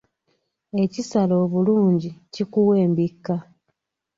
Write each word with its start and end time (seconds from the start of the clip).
Ekisala 0.83 1.33
obulungi, 1.43 2.11
kikuwa 2.33 2.75
embikka. 2.85 3.35